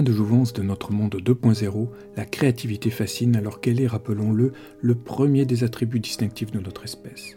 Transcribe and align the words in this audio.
de 0.00 0.12
jouvence 0.12 0.54
de 0.54 0.62
notre 0.62 0.92
monde 0.92 1.16
2.0, 1.16 1.88
la 2.16 2.24
créativité 2.24 2.88
fascine 2.88 3.36
alors 3.36 3.60
qu'elle 3.60 3.80
est, 3.80 3.86
rappelons-le, 3.86 4.52
le 4.80 4.94
premier 4.94 5.44
des 5.44 5.64
attributs 5.64 6.00
distinctifs 6.00 6.50
de 6.50 6.60
notre 6.60 6.84
espèce. 6.84 7.36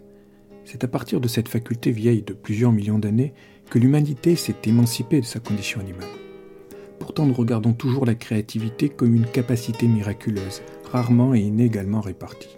C'est 0.64 0.86
à 0.86 0.88
partir 0.88 1.20
de 1.20 1.28
cette 1.28 1.50
faculté 1.50 1.92
vieille 1.92 2.22
de 2.22 2.34
plusieurs 2.34 2.72
millions 2.72 3.00
d'années 3.00 3.34
que 3.70 3.78
l'humanité 3.78 4.38
s'est 4.38 4.56
émancipée 4.66 5.20
de 5.20 5.26
sa 5.26 5.40
condition 5.40 5.82
animale. 5.82 6.08
Pourtant, 7.00 7.26
nous 7.26 7.34
regardons 7.34 7.74
toujours 7.74 8.06
la 8.06 8.16
créativité 8.16 8.88
comme 8.88 9.14
une 9.14 9.26
capacité 9.26 9.88
miraculeuse, 9.88 10.62
rarement 10.90 11.36
et 11.36 11.42
inégalement 11.42 12.00
répartie. 12.00 12.58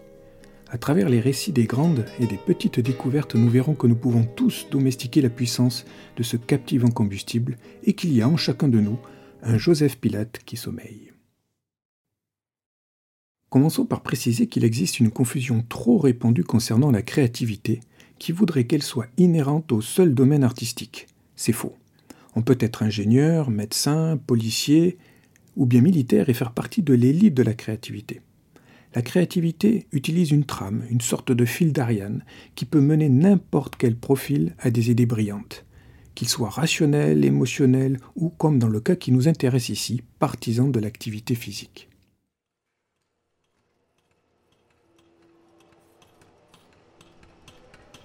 À 0.70 0.78
travers 0.78 1.10
les 1.10 1.22
récits 1.22 1.54
des 1.54 1.66
grandes 1.66 2.06
et 2.20 2.28
des 2.28 2.38
petites 2.38 2.80
découvertes, 2.80 3.36
nous 3.36 3.50
verrons 3.50 3.74
que 3.74 3.88
nous 3.88 3.96
pouvons 3.96 4.28
tous 4.36 4.68
domestiquer 4.70 5.22
la 5.22 5.30
puissance 5.30 5.86
de 6.18 6.24
ce 6.24 6.38
captivant 6.38 6.90
combustible 6.90 7.58
et 7.84 7.94
qu'il 7.94 8.14
y 8.14 8.22
a 8.22 8.30
en 8.30 8.38
chacun 8.38 8.68
de 8.68 8.80
nous 8.80 9.00
un 9.48 9.58
Joseph 9.58 9.98
Pilate 9.98 10.42
qui 10.46 10.58
sommeille. 10.58 11.14
Commençons 13.50 13.86
par 13.86 14.02
préciser 14.02 14.48
qu'il 14.48 14.66
existe 14.66 15.00
une 15.00 15.10
confusion 15.10 15.64
trop 15.70 15.98
répandue 16.00 16.44
concernant 16.44 16.92
la 16.92 17.02
créativité 17.02 17.80
qui 18.20 18.34
voudrait 18.34 18.66
qu'elle 18.66 18.84
soit 18.84 19.08
inhérente 19.16 19.72
au 19.72 19.80
seul 19.80 20.14
domaine 20.14 20.44
artistique. 20.44 21.08
C'est 21.38 21.54
faux. 21.54 21.78
On 22.36 22.42
peut 22.42 22.58
être 22.60 22.84
ingénieur, 22.84 23.50
médecin, 23.50 24.18
policier 24.18 24.98
ou 25.56 25.66
bien 25.66 25.80
militaire 25.80 26.28
et 26.28 26.34
faire 26.34 26.52
partie 26.52 26.82
de 26.82 26.94
l'élite 26.94 27.34
de 27.34 27.44
la 27.44 27.54
créativité. 27.54 28.20
La 28.96 29.02
créativité 29.02 29.88
utilise 29.94 30.32
une 30.32 30.46
trame, 30.46 30.84
une 30.90 31.02
sorte 31.02 31.32
de 31.32 31.46
fil 31.46 31.72
d'Ariane, 31.72 32.26
qui 32.56 32.66
peut 32.66 32.82
mener 32.82 33.08
n'importe 33.08 33.78
quel 33.78 33.96
profil 33.96 34.56
à 34.60 34.72
des 34.72 34.92
idées 34.92 35.06
brillantes, 35.06 35.66
qu'il 36.18 36.28
soit 36.28 36.50
rationnel, 36.50 37.24
émotionnel 37.24 38.00
ou, 38.16 38.30
comme 38.30 38.58
dans 38.58 38.70
le 38.70 38.80
cas 38.80 38.96
qui 38.96 39.12
nous 39.12 39.28
intéresse 39.28 39.70
ici, 39.70 40.02
partisan 40.18 40.68
de 40.68 40.80
l'activité 40.80 41.36
physique. 41.36 41.90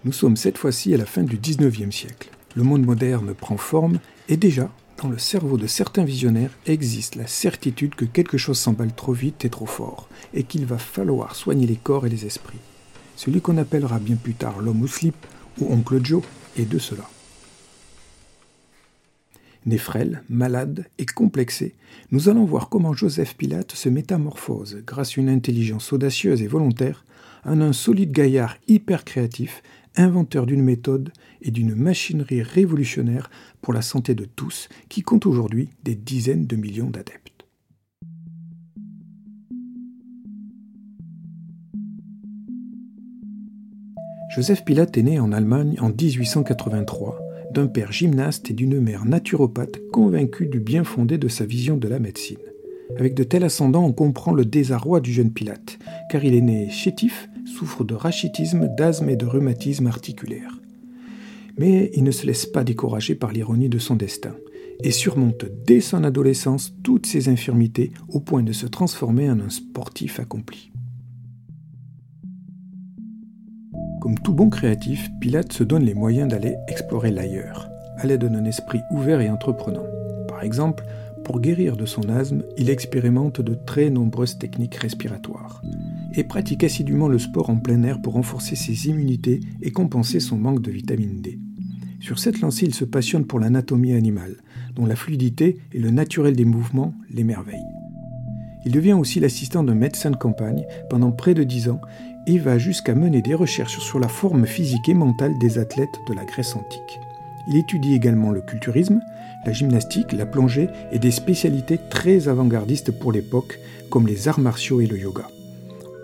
Nous 0.04 0.12
sommes 0.12 0.36
cette 0.36 0.58
fois-ci 0.58 0.92
à 0.92 0.98
la 0.98 1.06
fin 1.06 1.22
du 1.22 1.38
XIXe 1.38 1.94
siècle. 1.94 2.28
Le 2.54 2.64
monde 2.64 2.84
moderne 2.84 3.32
prend 3.32 3.56
forme 3.56 3.98
et 4.28 4.36
déjà, 4.36 4.70
dans 5.00 5.08
le 5.08 5.16
cerveau 5.16 5.56
de 5.56 5.66
certains 5.66 6.04
visionnaires 6.04 6.50
existe 6.66 7.14
la 7.14 7.26
certitude 7.26 7.94
que 7.94 8.04
quelque 8.04 8.36
chose 8.36 8.58
s'emballe 8.58 8.92
trop 8.92 9.14
vite 9.14 9.46
et 9.46 9.50
trop 9.50 9.64
fort, 9.64 10.10
et 10.34 10.42
qu'il 10.42 10.66
va 10.66 10.76
falloir 10.76 11.34
soigner 11.34 11.66
les 11.66 11.76
corps 11.76 12.04
et 12.04 12.10
les 12.10 12.26
esprits. 12.26 12.60
Celui 13.16 13.40
qu'on 13.40 13.56
appellera 13.56 13.98
bien 13.98 14.16
plus 14.16 14.34
tard 14.34 14.60
l'homme 14.60 14.82
au 14.82 14.86
slip 14.86 15.16
ou 15.58 15.72
oncle 15.72 16.04
Joe 16.04 16.22
est 16.58 16.68
de 16.68 16.78
cela. 16.78 17.08
Né 19.64 19.78
frêle, 19.78 20.22
malade 20.28 20.86
et 20.98 21.06
complexé, 21.06 21.76
nous 22.10 22.28
allons 22.28 22.44
voir 22.44 22.68
comment 22.68 22.94
Joseph 22.94 23.36
Pilate 23.36 23.72
se 23.72 23.88
métamorphose, 23.88 24.82
grâce 24.84 25.16
à 25.16 25.20
une 25.20 25.28
intelligence 25.28 25.92
audacieuse 25.92 26.42
et 26.42 26.48
volontaire, 26.48 27.04
en 27.44 27.60
un 27.60 27.72
solide 27.72 28.12
gaillard 28.12 28.56
hyper 28.66 29.04
créatif 29.04 29.62
inventeur 29.96 30.46
d'une 30.46 30.62
méthode 30.62 31.12
et 31.42 31.50
d'une 31.50 31.74
machinerie 31.74 32.42
révolutionnaire 32.42 33.30
pour 33.60 33.72
la 33.72 33.82
santé 33.82 34.14
de 34.14 34.24
tous, 34.24 34.68
qui 34.88 35.02
compte 35.02 35.26
aujourd'hui 35.26 35.68
des 35.84 35.94
dizaines 35.94 36.46
de 36.46 36.56
millions 36.56 36.90
d'adeptes. 36.90 37.46
Joseph 44.34 44.64
Pilate 44.64 44.96
est 44.96 45.02
né 45.02 45.20
en 45.20 45.30
Allemagne 45.30 45.76
en 45.78 45.90
1883 45.90 47.21
d'un 47.52 47.66
père 47.66 47.92
gymnaste 47.92 48.50
et 48.50 48.54
d'une 48.54 48.80
mère 48.80 49.04
naturopathe 49.04 49.80
convaincue 49.92 50.46
du 50.46 50.58
bien 50.58 50.84
fondé 50.84 51.18
de 51.18 51.28
sa 51.28 51.44
vision 51.44 51.76
de 51.76 51.86
la 51.88 51.98
médecine. 51.98 52.38
Avec 52.98 53.14
de 53.14 53.22
tels 53.22 53.44
ascendants, 53.44 53.84
on 53.84 53.92
comprend 53.92 54.32
le 54.32 54.44
désarroi 54.44 55.00
du 55.00 55.12
jeune 55.12 55.32
Pilate, 55.32 55.78
car 56.10 56.24
il 56.24 56.34
est 56.34 56.40
né 56.40 56.68
chétif, 56.70 57.28
souffre 57.44 57.84
de 57.84 57.94
rachitisme, 57.94 58.68
d'asthme 58.76 59.08
et 59.08 59.16
de 59.16 59.26
rhumatisme 59.26 59.86
articulaire. 59.86 60.58
Mais 61.58 61.90
il 61.94 62.04
ne 62.04 62.10
se 62.10 62.26
laisse 62.26 62.46
pas 62.46 62.64
décourager 62.64 63.14
par 63.14 63.32
l'ironie 63.32 63.68
de 63.68 63.78
son 63.78 63.96
destin, 63.96 64.34
et 64.82 64.90
surmonte 64.90 65.44
dès 65.66 65.80
son 65.80 66.04
adolescence 66.04 66.74
toutes 66.82 67.06
ses 67.06 67.28
infirmités 67.28 67.92
au 68.08 68.20
point 68.20 68.42
de 68.42 68.52
se 68.52 68.66
transformer 68.66 69.30
en 69.30 69.40
un 69.40 69.50
sportif 69.50 70.18
accompli. 70.18 70.71
Comme 74.02 74.18
tout 74.18 74.32
bon 74.32 74.50
créatif, 74.50 75.12
Pilate 75.20 75.52
se 75.52 75.62
donne 75.62 75.84
les 75.84 75.94
moyens 75.94 76.28
d'aller 76.28 76.56
explorer 76.66 77.12
l'ailleurs, 77.12 77.70
à 77.98 78.04
l'aide 78.04 78.24
d'un 78.24 78.44
esprit 78.46 78.80
ouvert 78.90 79.20
et 79.20 79.30
entreprenant. 79.30 79.84
Par 80.26 80.42
exemple, 80.42 80.84
pour 81.22 81.40
guérir 81.40 81.76
de 81.76 81.86
son 81.86 82.08
asthme, 82.08 82.42
il 82.58 82.68
expérimente 82.68 83.40
de 83.40 83.54
très 83.54 83.90
nombreuses 83.90 84.38
techniques 84.38 84.74
respiratoires 84.74 85.62
et 86.16 86.24
pratique 86.24 86.64
assidûment 86.64 87.06
le 87.06 87.20
sport 87.20 87.48
en 87.48 87.58
plein 87.58 87.80
air 87.84 88.02
pour 88.02 88.14
renforcer 88.14 88.56
ses 88.56 88.88
immunités 88.88 89.38
et 89.62 89.70
compenser 89.70 90.18
son 90.18 90.36
manque 90.36 90.62
de 90.62 90.72
vitamine 90.72 91.22
D. 91.22 91.38
Sur 92.00 92.18
cette 92.18 92.40
lancée, 92.40 92.66
il 92.66 92.74
se 92.74 92.84
passionne 92.84 93.24
pour 93.24 93.38
l'anatomie 93.38 93.92
animale, 93.92 94.38
dont 94.74 94.84
la 94.84 94.96
fluidité 94.96 95.58
et 95.70 95.78
le 95.78 95.90
naturel 95.90 96.34
des 96.34 96.44
mouvements 96.44 96.96
l'émerveillent. 97.08 97.62
Il 98.64 98.72
devient 98.72 98.92
aussi 98.92 99.20
l'assistant 99.20 99.64
d'un 99.64 99.74
médecin 99.74 100.10
de 100.10 100.16
campagne 100.16 100.66
pendant 100.88 101.10
près 101.10 101.34
de 101.34 101.42
dix 101.42 101.68
ans 101.68 101.80
et 102.26 102.38
va 102.38 102.58
jusqu'à 102.58 102.94
mener 102.94 103.22
des 103.22 103.34
recherches 103.34 103.78
sur 103.78 103.98
la 103.98 104.08
forme 104.08 104.46
physique 104.46 104.88
et 104.88 104.94
mentale 104.94 105.38
des 105.40 105.58
athlètes 105.58 105.98
de 106.08 106.14
la 106.14 106.24
Grèce 106.24 106.54
antique. 106.54 107.00
Il 107.48 107.56
étudie 107.56 107.94
également 107.94 108.30
le 108.30 108.40
culturisme, 108.40 109.00
la 109.44 109.52
gymnastique, 109.52 110.12
la 110.12 110.26
plongée 110.26 110.68
et 110.92 111.00
des 111.00 111.10
spécialités 111.10 111.78
très 111.90 112.28
avant-gardistes 112.28 112.92
pour 112.92 113.10
l'époque, 113.10 113.58
comme 113.90 114.06
les 114.06 114.28
arts 114.28 114.38
martiaux 114.38 114.80
et 114.80 114.86
le 114.86 114.98
yoga. 114.98 115.26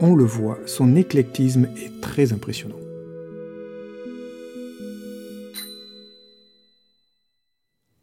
On 0.00 0.14
le 0.14 0.24
voit, 0.24 0.58
son 0.66 0.96
éclectisme 0.96 1.68
est 1.76 2.00
très 2.00 2.32
impressionnant. 2.32 2.87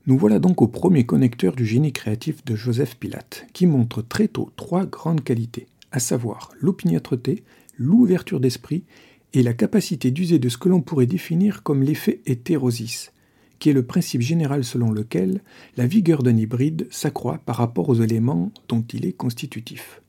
Nous 0.08 0.20
voilà 0.20 0.38
donc 0.38 0.62
au 0.62 0.68
premier 0.68 1.04
connecteur 1.04 1.56
du 1.56 1.66
génie 1.66 1.92
créatif 1.92 2.46
de 2.46 2.56
Joseph 2.56 2.96
Pilate, 2.98 3.48
qui 3.54 3.66
montre 3.66 4.04
très 4.04 4.28
tôt 4.28 4.52
trois 4.56 4.86
grandes 4.86 5.24
qualités, 5.24 5.66
à 5.92 6.00
savoir 6.00 6.52
l'opiniâtreté, 6.60 7.44
l'ouverture 7.80 8.40
d'esprit 8.40 8.84
et 9.34 9.42
la 9.42 9.54
capacité 9.54 10.12
d'user 10.12 10.38
de 10.38 10.48
ce 10.48 10.60
que 10.60 10.70
l'on 10.70 10.82
pourrait 10.82 11.08
définir 11.08 11.64
comme 11.64 11.82
l'effet 11.82 12.22
hétérosis, 12.28 13.14
qui 13.58 13.72
est 13.72 13.74
le 13.74 13.82
principe 13.82 14.22
général 14.22 14.64
selon 14.64 14.92
lequel 14.92 15.42
la 15.76 15.88
vigueur 15.88 16.22
d'un 16.22 16.38
hybride 16.38 16.88
s'accroît 16.92 17.40
par 17.44 17.56
rapport 17.56 17.90
aux 17.90 17.96
éléments 17.96 18.52
dont 18.68 18.86
il 18.94 19.08
est 19.08 19.14
constitutif. 19.14 20.04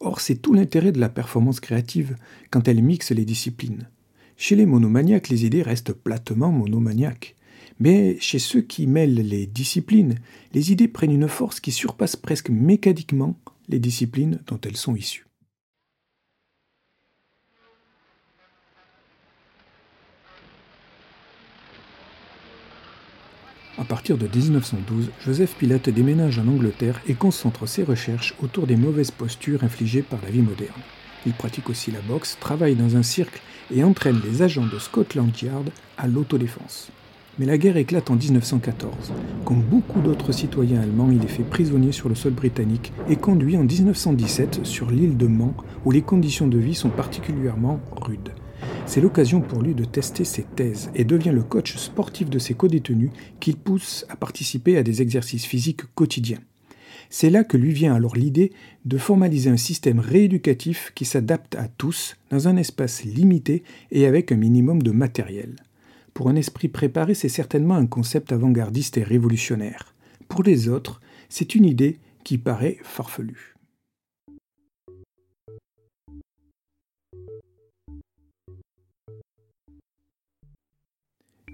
Or, 0.00 0.20
c'est 0.20 0.36
tout 0.36 0.54
l'intérêt 0.54 0.92
de 0.92 1.00
la 1.00 1.10
performance 1.10 1.60
créative 1.60 2.16
quand 2.50 2.68
elle 2.68 2.82
mixe 2.82 3.10
les 3.10 3.26
disciplines. 3.26 3.90
Chez 4.38 4.56
les 4.56 4.66
monomaniaques, 4.66 5.28
les 5.28 5.44
idées 5.44 5.62
restent 5.62 5.92
platement 5.92 6.52
monomaniaques. 6.52 7.36
Mais 7.78 8.16
chez 8.20 8.38
ceux 8.38 8.62
qui 8.62 8.86
mêlent 8.86 9.14
les 9.14 9.46
disciplines, 9.46 10.16
les 10.52 10.72
idées 10.72 10.88
prennent 10.88 11.12
une 11.12 11.28
force 11.28 11.60
qui 11.60 11.72
surpasse 11.72 12.16
presque 12.16 12.50
mécaniquement 12.50 13.38
les 13.68 13.78
disciplines 13.78 14.40
dont 14.46 14.60
elles 14.62 14.76
sont 14.76 14.96
issues. 14.96 15.26
À 23.78 23.84
partir 23.84 24.16
de 24.16 24.26
1912, 24.26 25.10
Joseph 25.20 25.54
Pilate 25.58 25.90
déménage 25.90 26.38
en 26.38 26.48
Angleterre 26.48 27.02
et 27.06 27.14
concentre 27.14 27.66
ses 27.66 27.82
recherches 27.82 28.34
autour 28.42 28.66
des 28.66 28.76
mauvaises 28.76 29.10
postures 29.10 29.64
infligées 29.64 30.02
par 30.02 30.20
la 30.22 30.30
vie 30.30 30.40
moderne. 30.40 30.80
Il 31.26 31.34
pratique 31.34 31.68
aussi 31.68 31.90
la 31.90 32.00
boxe, 32.00 32.38
travaille 32.40 32.74
dans 32.74 32.96
un 32.96 33.02
cirque 33.02 33.42
et 33.70 33.84
entraîne 33.84 34.20
les 34.24 34.40
agents 34.40 34.66
de 34.66 34.78
Scotland 34.78 35.30
Yard 35.42 35.68
à 35.98 36.06
l'autodéfense. 36.06 36.90
Mais 37.38 37.44
la 37.44 37.58
guerre 37.58 37.76
éclate 37.76 38.10
en 38.10 38.16
1914. 38.16 39.12
Comme 39.44 39.60
beaucoup 39.60 40.00
d'autres 40.00 40.32
citoyens 40.32 40.80
allemands, 40.80 41.10
il 41.10 41.22
est 41.22 41.28
fait 41.28 41.42
prisonnier 41.42 41.92
sur 41.92 42.08
le 42.08 42.14
sol 42.14 42.32
britannique 42.32 42.94
et 43.10 43.16
conduit 43.16 43.58
en 43.58 43.64
1917 43.64 44.64
sur 44.64 44.90
l'île 44.90 45.18
de 45.18 45.26
Man 45.26 45.52
où 45.84 45.90
les 45.90 46.00
conditions 46.00 46.48
de 46.48 46.56
vie 46.56 46.74
sont 46.74 46.88
particulièrement 46.88 47.78
rudes. 48.00 48.30
C'est 48.86 49.02
l'occasion 49.02 49.42
pour 49.42 49.60
lui 49.60 49.74
de 49.74 49.84
tester 49.84 50.24
ses 50.24 50.44
thèses 50.44 50.90
et 50.94 51.04
devient 51.04 51.32
le 51.32 51.42
coach 51.42 51.76
sportif 51.76 52.30
de 52.30 52.38
ses 52.38 52.54
codétenus 52.54 53.10
qu'il 53.38 53.56
pousse 53.56 54.06
à 54.08 54.16
participer 54.16 54.78
à 54.78 54.82
des 54.82 55.02
exercices 55.02 55.44
physiques 55.44 55.82
quotidiens. 55.94 56.40
C'est 57.10 57.30
là 57.30 57.44
que 57.44 57.58
lui 57.58 57.72
vient 57.72 57.94
alors 57.94 58.16
l'idée 58.16 58.50
de 58.86 58.96
formaliser 58.96 59.50
un 59.50 59.58
système 59.58 60.00
rééducatif 60.00 60.90
qui 60.94 61.04
s'adapte 61.04 61.54
à 61.56 61.68
tous 61.68 62.16
dans 62.30 62.48
un 62.48 62.56
espace 62.56 63.04
limité 63.04 63.62
et 63.92 64.06
avec 64.06 64.32
un 64.32 64.36
minimum 64.36 64.82
de 64.82 64.90
matériel. 64.90 65.56
Pour 66.16 66.30
un 66.30 66.36
esprit 66.36 66.68
préparé, 66.68 67.12
c'est 67.12 67.28
certainement 67.28 67.74
un 67.74 67.84
concept 67.84 68.32
avant-gardiste 68.32 68.96
et 68.96 69.02
révolutionnaire. 69.02 69.94
Pour 70.28 70.42
les 70.42 70.66
autres, 70.66 71.02
c'est 71.28 71.54
une 71.54 71.66
idée 71.66 71.98
qui 72.24 72.38
paraît 72.38 72.78
farfelue. 72.82 73.54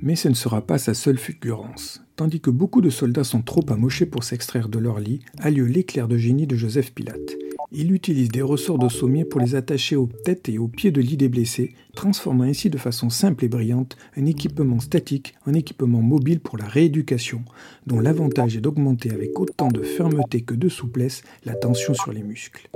Mais 0.00 0.14
ce 0.14 0.28
ne 0.28 0.34
sera 0.34 0.64
pas 0.64 0.78
sa 0.78 0.94
seule 0.94 1.18
fulgurance, 1.18 2.04
tandis 2.14 2.40
que 2.40 2.50
beaucoup 2.50 2.80
de 2.80 2.90
soldats 2.90 3.24
sont 3.24 3.42
trop 3.42 3.68
amochés 3.68 4.06
pour 4.06 4.22
s'extraire 4.22 4.68
de 4.68 4.78
leur 4.78 5.00
lit, 5.00 5.24
a 5.40 5.50
lieu 5.50 5.64
l'éclair 5.64 6.06
de 6.06 6.16
génie 6.16 6.46
de 6.46 6.54
Joseph 6.54 6.94
Pilate. 6.94 7.36
Il 7.74 7.90
utilise 7.90 8.28
des 8.28 8.42
ressorts 8.42 8.78
de 8.78 8.90
sommier 8.90 9.24
pour 9.24 9.40
les 9.40 9.54
attacher 9.54 9.96
aux 9.96 10.10
têtes 10.24 10.50
et 10.50 10.58
aux 10.58 10.68
pieds 10.68 10.90
de 10.90 11.00
lit 11.00 11.16
des 11.16 11.30
blessés, 11.30 11.72
transformant 11.94 12.44
ainsi 12.44 12.68
de 12.68 12.76
façon 12.76 13.08
simple 13.08 13.46
et 13.46 13.48
brillante 13.48 13.96
un 14.14 14.26
équipement 14.26 14.78
statique 14.78 15.34
en 15.46 15.54
équipement 15.54 16.02
mobile 16.02 16.40
pour 16.40 16.58
la 16.58 16.66
rééducation, 16.66 17.42
dont 17.86 17.98
l'avantage 17.98 18.58
est 18.58 18.60
d'augmenter 18.60 19.10
avec 19.10 19.40
autant 19.40 19.68
de 19.68 19.80
fermeté 19.80 20.42
que 20.42 20.54
de 20.54 20.68
souplesse 20.68 21.22
la 21.46 21.54
tension 21.54 21.94
sur 21.94 22.12
les 22.12 22.22
muscles. 22.22 22.68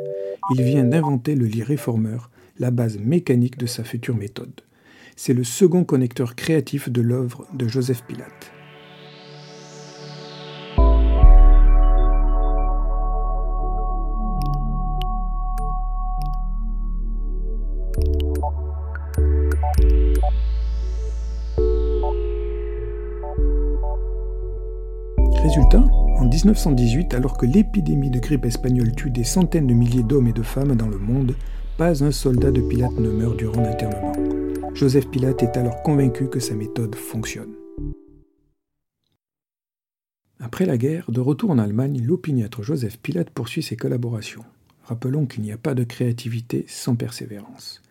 Il 0.55 0.63
vient 0.63 0.85
d'inventer 0.85 1.35
le 1.35 1.45
lit 1.45 1.63
réformeur, 1.63 2.31
la 2.59 2.71
base 2.71 2.99
mécanique 2.99 3.59
de 3.59 3.67
sa 3.67 3.85
future 3.85 4.17
méthode. 4.17 4.63
C'est 5.15 5.35
le 5.35 5.45
second 5.45 5.85
connecteur 5.85 6.35
créatif 6.35 6.89
de 6.89 7.03
l'œuvre 7.03 7.47
de 7.53 7.69
Joseph 7.69 8.03
Pilate. 8.09 8.56
1918, 26.47 27.15
alors 27.15 27.37
que 27.37 27.45
l'épidémie 27.45 28.09
de 28.09 28.21
grippe 28.21 28.45
espagnole 28.45 28.95
tue 28.95 29.11
des 29.11 29.25
centaines 29.25 29.67
de 29.67 29.75
milliers 29.75 30.05
d'hommes 30.05 30.29
et 30.29 30.33
de 30.33 30.45
femmes 30.45 30.77
dans 30.77 30.87
le 30.87 30.97
monde, 30.97 31.35
pas 31.77 32.05
un 32.05 32.13
soldat 32.13 32.53
de 32.53 32.61
Pilate 32.61 33.01
ne 33.01 33.11
meurt 33.11 33.37
durant 33.37 33.63
l'internement. 33.63 34.13
Joseph 34.73 35.09
Pilate 35.09 35.43
est 35.43 35.57
alors 35.57 35.83
convaincu 35.83 36.29
que 36.29 36.39
sa 36.39 36.55
méthode 36.55 36.95
fonctionne. 36.95 37.53
Après 40.39 40.67
la 40.67 40.79
guerre, 40.79 41.11
de 41.11 41.19
retour 41.19 41.51
en 41.51 41.59
Allemagne, 41.59 42.01
l'opiniâtre 42.01 42.63
Joseph 42.63 42.99
Pilate 42.99 43.31
poursuit 43.31 43.65
ses 43.65 43.77
collaborations. 43.77 44.45
Rappelons 44.85 45.27
qu'il 45.27 45.43
n'y 45.43 45.51
a 45.51 45.59
pas 45.59 45.75
de 45.75 45.83
créativité 45.83 46.65
sans 46.69 46.95
persévérance. 46.95 47.83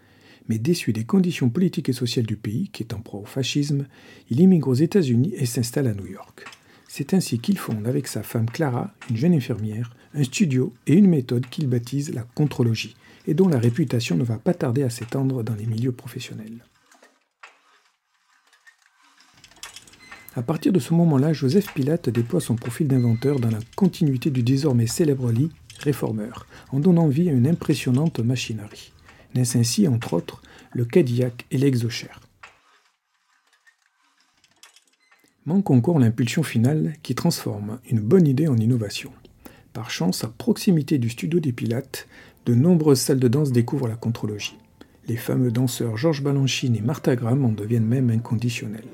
Mais 0.48 0.60
déçu 0.60 0.94
des 0.94 1.04
conditions 1.04 1.50
politiques 1.50 1.90
et 1.90 1.94
sociales 1.94 2.26
du 2.26 2.38
pays, 2.38 2.70
qui 2.70 2.84
est 2.84 2.94
en 2.94 3.02
proie 3.02 3.20
au 3.20 3.26
fascisme, 3.26 3.86
il 4.30 4.40
immigre 4.40 4.70
aux 4.70 4.76
États-Unis 4.76 5.34
et 5.36 5.46
s'installe 5.46 5.88
à 5.88 5.94
New 5.94 6.08
York. 6.08 6.46
C'est 6.98 7.14
ainsi 7.14 7.40
qu'il 7.40 7.58
fonde 7.58 7.86
avec 7.90 8.08
sa 8.08 8.24
femme 8.24 8.50
Clara, 8.50 8.90
une 9.10 9.18
jeune 9.18 9.34
infirmière, 9.34 9.94
un 10.14 10.24
studio 10.24 10.74
et 10.88 10.94
une 10.94 11.10
méthode 11.10 11.46
qu'il 11.48 11.68
baptise 11.68 12.14
la 12.14 12.22
contrologie, 12.22 12.96
et 13.28 13.34
dont 13.34 13.50
la 13.50 13.60
réputation 13.60 14.16
ne 14.16 14.24
va 14.24 14.38
pas 14.38 14.54
tarder 14.54 14.82
à 14.82 14.90
s'étendre 14.90 15.44
dans 15.44 15.56
les 15.56 15.66
milieux 15.66 15.92
professionnels. 15.92 16.64
À 20.38 20.42
partir 20.42 20.72
de 20.72 20.80
ce 20.80 20.94
moment-là, 20.94 21.34
Joseph 21.34 21.74
Pilate 21.74 22.10
déploie 22.10 22.40
son 22.40 22.56
profil 22.56 22.88
d'inventeur 22.88 23.42
dans 23.42 23.52
la 23.52 23.60
continuité 23.76 24.30
du 24.30 24.42
désormais 24.42 24.88
célèbre 24.88 25.34
lit 25.34 25.52
réformeur, 25.80 26.48
en 26.72 26.80
donnant 26.80 27.10
vie 27.10 27.28
à 27.28 27.34
une 27.34 27.48
impressionnante 27.48 28.20
machinerie. 28.20 28.94
Naissent 29.34 29.58
ainsi, 29.58 29.86
entre 29.90 30.14
autres, 30.14 30.42
le 30.72 30.86
Cadillac 30.86 31.46
et 31.52 31.58
l'Exochair 31.58 32.22
manque 35.46 35.70
encore 35.70 36.00
l'impulsion 36.00 36.42
finale 36.42 36.94
qui 37.04 37.14
transforme 37.14 37.80
une 37.90 38.00
bonne 38.00 38.28
idée 38.28 38.48
en 38.48 38.58
innovation. 38.58 39.12
Par 39.74 39.92
chance, 39.92 40.24
à 40.24 40.28
proximité 40.28 40.98
du 40.98 41.10
studio 41.10 41.40
des 41.40 41.52
Pilates, 41.52 42.08
de 42.46 42.56
nombreuses 42.56 43.00
salles 43.00 43.20
de 43.20 43.28
danse 43.28 43.52
découvrent 43.52 43.88
la 43.88 43.96
contrologie. 43.96 44.58
Les 45.08 45.18
fameux 45.18 45.52
danseurs 45.52 45.98
Georges 45.98 46.24
Balanchine 46.24 46.76
et 46.76 46.82
Martha 46.82 47.16
Graham 47.16 47.46
en 47.46 47.50
deviennent 47.50 47.86
même 47.86 48.10
inconditionnels. 48.10 48.88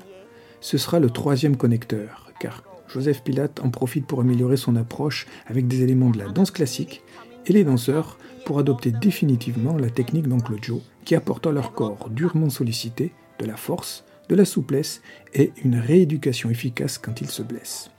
Ce 0.60 0.76
sera 0.76 1.00
le 1.00 1.08
troisième 1.08 1.56
connecteur, 1.56 2.30
car 2.38 2.62
Joseph 2.86 3.22
Pilate 3.22 3.60
en 3.60 3.70
profite 3.70 4.06
pour 4.06 4.20
améliorer 4.20 4.58
son 4.58 4.76
approche 4.76 5.26
avec 5.46 5.66
des 5.66 5.82
éléments 5.82 6.10
de 6.10 6.18
la 6.18 6.28
danse 6.28 6.50
classique, 6.50 7.02
et 7.46 7.52
les 7.52 7.64
danseurs 7.64 8.18
pour 8.44 8.58
adopter 8.58 8.92
définitivement 8.92 9.76
la 9.76 9.90
technique 9.90 10.28
d'Oncle 10.28 10.56
Joe, 10.60 10.82
qui 11.04 11.14
apporte 11.14 11.46
à 11.46 11.52
leur 11.52 11.72
corps 11.72 12.10
durement 12.10 12.50
sollicité 12.50 13.12
de 13.38 13.46
la 13.46 13.56
force, 13.56 14.04
de 14.28 14.34
la 14.34 14.44
souplesse 14.44 15.02
et 15.34 15.52
une 15.64 15.76
rééducation 15.76 16.50
efficace 16.50 16.98
quand 16.98 17.20
il 17.20 17.28
se 17.28 17.42
blesse. 17.42 17.90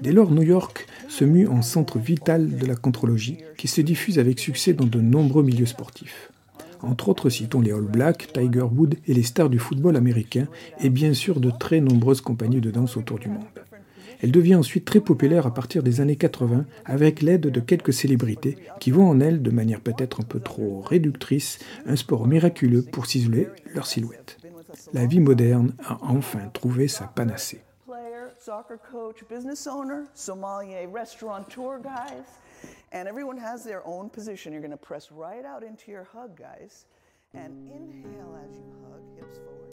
Dès 0.00 0.12
lors, 0.12 0.30
New 0.30 0.42
York 0.42 0.86
se 1.08 1.24
mue 1.24 1.46
en 1.46 1.62
centre 1.62 1.98
vital 1.98 2.56
de 2.56 2.66
la 2.66 2.76
contrologie 2.76 3.38
qui 3.56 3.68
se 3.68 3.80
diffuse 3.80 4.18
avec 4.18 4.38
succès 4.38 4.72
dans 4.72 4.86
de 4.86 5.00
nombreux 5.00 5.42
milieux 5.42 5.66
sportifs. 5.66 6.32
Entre 6.82 7.08
autres, 7.08 7.30
citons 7.30 7.60
les 7.60 7.72
All 7.72 7.82
Blacks, 7.82 8.32
Tiger 8.32 8.62
Woods 8.62 8.94
et 9.06 9.14
les 9.14 9.22
stars 9.22 9.50
du 9.50 9.58
football 9.58 9.96
américain, 9.96 10.46
et 10.80 10.90
bien 10.90 11.12
sûr 11.12 11.40
de 11.40 11.50
très 11.50 11.80
nombreuses 11.80 12.20
compagnies 12.20 12.60
de 12.60 12.70
danse 12.70 12.96
autour 12.96 13.18
du 13.18 13.28
monde. 13.28 13.44
Elle 14.20 14.32
devient 14.32 14.56
ensuite 14.56 14.84
très 14.84 15.00
populaire 15.00 15.46
à 15.46 15.54
partir 15.54 15.82
des 15.82 16.00
années 16.00 16.16
80 16.16 16.64
avec 16.84 17.22
l'aide 17.22 17.42
de 17.42 17.60
quelques 17.60 17.92
célébrités 17.92 18.58
qui 18.80 18.90
voient 18.90 19.04
en 19.04 19.20
elle, 19.20 19.42
de 19.42 19.50
manière 19.50 19.80
peut-être 19.80 20.20
un 20.20 20.24
peu 20.24 20.40
trop 20.40 20.80
réductrice, 20.80 21.60
un 21.86 21.96
sport 21.96 22.26
miraculeux 22.26 22.82
pour 22.82 23.06
ciseler 23.06 23.48
leur 23.74 23.86
silhouette. 23.86 24.38
La 24.92 25.06
vie 25.06 25.20
moderne 25.20 25.72
a 25.84 25.98
enfin 26.02 26.48
trouvé 26.52 26.88
sa 26.88 27.06
panacée. 27.06 27.60
And 32.92 33.06
everyone 33.06 33.38
has 33.38 33.64
their 33.64 33.86
own 33.86 34.08
position. 34.08 34.52
You're 34.52 34.62
going 34.62 34.70
to 34.70 34.76
press 34.76 35.10
right 35.12 35.44
out 35.44 35.62
into 35.62 35.90
your 35.90 36.04
hug, 36.04 36.36
guys. 36.36 36.86
And 37.34 37.50
inhale 37.68 38.34
as 38.42 38.56
you 38.56 38.72
hug, 38.82 39.02
forward. 39.34 39.68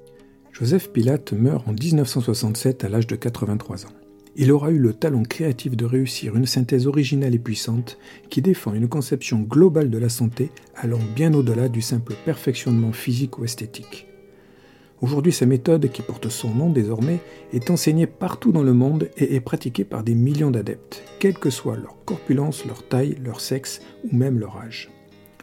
Joseph 0.51 0.91
Pilate 0.91 1.33
meurt 1.33 1.67
en 1.67 1.73
1967 1.73 2.83
à 2.83 2.89
l'âge 2.89 3.07
de 3.07 3.15
83 3.15 3.85
ans. 3.85 3.93
Il 4.37 4.51
aura 4.51 4.69
eu 4.71 4.79
le 4.79 4.93
talent 4.93 5.23
créatif 5.23 5.77
de 5.77 5.85
réussir 5.85 6.35
une 6.35 6.45
synthèse 6.45 6.87
originale 6.87 7.35
et 7.35 7.39
puissante 7.39 7.97
qui 8.29 8.41
défend 8.41 8.73
une 8.73 8.89
conception 8.89 9.39
globale 9.39 9.89
de 9.89 9.97
la 9.97 10.09
santé 10.09 10.51
allant 10.75 10.99
bien 11.15 11.33
au-delà 11.33 11.69
du 11.69 11.81
simple 11.81 12.15
perfectionnement 12.25 12.91
physique 12.91 13.37
ou 13.37 13.45
esthétique. 13.45 14.07
Aujourd'hui, 15.05 15.31
sa 15.31 15.45
méthode, 15.45 15.91
qui 15.91 16.01
porte 16.01 16.29
son 16.29 16.49
nom 16.49 16.71
désormais, 16.71 17.19
est 17.53 17.69
enseignée 17.69 18.07
partout 18.07 18.51
dans 18.51 18.63
le 18.63 18.73
monde 18.73 19.11
et 19.17 19.35
est 19.35 19.39
pratiquée 19.39 19.83
par 19.83 20.03
des 20.03 20.15
millions 20.15 20.49
d'adeptes, 20.49 21.03
quelle 21.19 21.37
que 21.37 21.51
soit 21.51 21.77
leur 21.77 21.95
corpulence, 22.05 22.65
leur 22.65 22.87
taille, 22.87 23.15
leur 23.23 23.39
sexe 23.39 23.81
ou 24.03 24.15
même 24.15 24.39
leur 24.39 24.57
âge. 24.57 24.89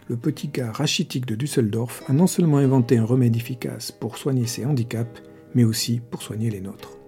Le 0.09 0.16
petit 0.16 0.49
gars 0.49 0.73
rachitique 0.73 1.26
de 1.26 1.37
Düsseldorf 1.37 2.02
a 2.09 2.12
non 2.12 2.26
seulement 2.26 2.57
inventé 2.57 2.99
un 2.99 3.04
remède 3.04 3.37
efficace 3.37 3.92
pour 3.92 4.19
soigner 4.19 4.49
ses 4.49 4.64
handicaps, 4.64 5.23
mais 5.54 5.62
aussi 5.62 6.00
pour 6.11 6.23
soigner 6.23 6.50
les 6.50 6.61
nôtres. 6.61 6.99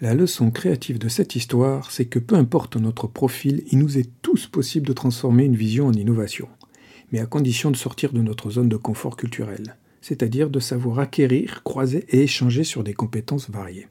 La 0.00 0.14
leçon 0.14 0.52
créative 0.52 1.00
de 1.00 1.08
cette 1.08 1.34
histoire, 1.34 1.90
c'est 1.90 2.06
que 2.06 2.20
peu 2.20 2.36
importe 2.36 2.76
notre 2.76 3.08
profil, 3.08 3.64
il 3.72 3.80
nous 3.80 3.98
est 3.98 4.08
tous 4.22 4.46
possible 4.46 4.86
de 4.86 4.92
transformer 4.92 5.46
une 5.46 5.56
vision 5.56 5.88
en 5.88 5.92
innovation 5.92 6.46
mais 7.12 7.20
à 7.20 7.26
condition 7.26 7.70
de 7.70 7.76
sortir 7.76 8.12
de 8.12 8.20
notre 8.20 8.50
zone 8.50 8.68
de 8.68 8.76
confort 8.76 9.16
culturel, 9.16 9.76
c'est-à-dire 10.00 10.50
de 10.50 10.60
savoir 10.60 10.98
acquérir, 10.98 11.62
croiser 11.62 12.04
et 12.10 12.22
échanger 12.22 12.64
sur 12.64 12.84
des 12.84 12.94
compétences 12.94 13.50
variées. 13.50 13.88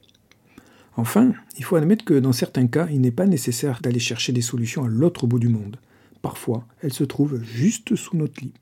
Enfin, 0.96 1.34
il 1.58 1.64
faut 1.64 1.76
admettre 1.76 2.06
que 2.06 2.16
dans 2.16 2.34
certains 2.34 2.68
cas, 2.68 2.88
il 2.92 3.02
n'est 3.02 3.12
pas 3.12 3.28
nécessaire 3.28 3.80
d'aller 3.82 4.00
chercher 4.00 4.34
des 4.34 4.42
solutions 4.42 4.84
à 4.84 4.88
l'autre 4.88 5.28
bout 5.28 5.40
du 5.40 5.48
monde. 5.48 5.78
Parfois, 6.22 6.66
elles 6.82 6.94
se 6.94 7.04
trouvent 7.04 7.42
juste 7.44 7.96
sous 7.96 8.18
notre 8.18 8.42
lit. 8.42 8.54